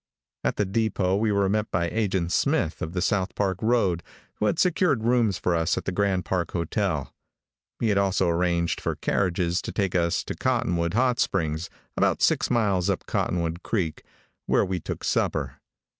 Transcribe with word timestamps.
At 0.43 0.55
the 0.55 0.65
depot 0.65 1.15
we 1.15 1.31
were 1.31 1.47
met 1.47 1.69
by 1.69 1.87
Agent 1.91 2.31
Smith, 2.31 2.81
of 2.81 2.93
the 2.93 3.03
South 3.03 3.35
Park 3.35 3.59
road, 3.61 4.01
who 4.39 4.47
had 4.47 4.57
secured 4.57 5.03
rooms 5.03 5.37
for 5.37 5.53
us 5.55 5.77
at 5.77 5.85
the 5.85 5.91
Grand 5.91 6.25
Park 6.25 6.53
hotel. 6.53 7.13
He 7.79 7.89
had 7.89 7.99
also 7.99 8.27
arranged 8.27 8.81
for 8.81 8.95
carriages 8.95 9.61
to 9.61 9.71
take 9.71 9.93
us 9.93 10.23
out 10.23 10.25
to 10.25 10.33
Cottonwood 10.35 10.95
Hot 10.95 11.19
Springs, 11.19 11.69
about 11.95 12.23
six 12.23 12.49
miles 12.49 12.89
up 12.89 13.05
Cottonwood 13.05 13.61
creek, 13.61 14.01
where 14.47 14.65
we 14.65 14.79
took 14.79 15.03
supper. 15.03 15.59